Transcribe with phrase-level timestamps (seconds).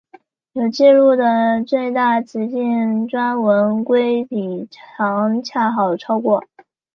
[0.53, 6.43] 有纪录的最大雌性钻纹龟体长恰好超过。